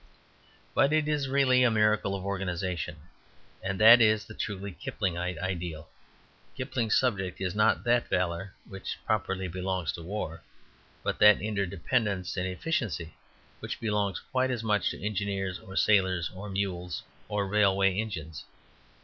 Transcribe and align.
But 0.73 0.91
it 0.91 1.07
is 1.07 1.29
really 1.29 1.61
a 1.61 1.69
miracle 1.69 2.15
of 2.15 2.25
organization, 2.25 2.95
and 3.61 3.79
that 3.79 4.01
is 4.01 4.25
the 4.25 4.33
truly 4.33 4.71
Kiplingite 4.71 5.37
ideal. 5.37 5.89
Kipling's 6.57 6.97
subject 6.97 7.39
is 7.39 7.53
not 7.53 7.83
that 7.83 8.07
valour 8.09 8.55
which 8.67 8.97
properly 9.05 9.47
belongs 9.47 9.91
to 9.91 10.01
war, 10.01 10.41
but 11.03 11.19
that 11.19 11.39
interdependence 11.39 12.35
and 12.35 12.47
efficiency 12.47 13.13
which 13.59 13.79
belongs 13.79 14.19
quite 14.19 14.49
as 14.49 14.63
much 14.63 14.89
to 14.89 14.99
engineers, 15.05 15.59
or 15.59 15.75
sailors, 15.75 16.31
or 16.33 16.49
mules, 16.49 17.03
or 17.27 17.45
railway 17.47 17.95
engines. 17.95 18.43